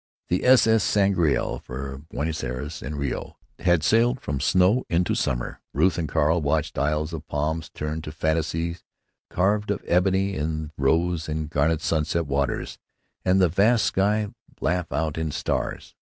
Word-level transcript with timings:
The 0.29 0.43
S.S. 0.45 0.83
Sangrael, 0.83 1.61
for 1.61 1.99
Buenos 2.09 2.43
Ayres 2.43 2.81
and 2.81 2.97
Rio, 2.97 3.37
had 3.59 3.83
sailed 3.83 4.19
from 4.19 4.39
snow 4.39 4.83
into 4.89 5.13
summer. 5.13 5.61
Ruth 5.75 5.99
and 5.99 6.09
Carl 6.09 6.41
watched 6.41 6.79
isles 6.79 7.13
of 7.13 7.27
palms 7.27 7.69
turn 7.69 8.01
to 8.01 8.11
fantasies 8.11 8.83
carved 9.29 9.69
of 9.69 9.83
ebony, 9.85 10.33
in 10.33 10.59
the 10.59 10.71
rose 10.81 11.29
and 11.29 11.51
garnet 11.51 11.81
sunset 11.83 12.25
waters, 12.25 12.79
and 13.23 13.39
the 13.39 13.47
vast 13.47 13.85
sky 13.85 14.29
laugh 14.59 14.91
out 14.91 15.19
in 15.19 15.29
stars. 15.29 15.93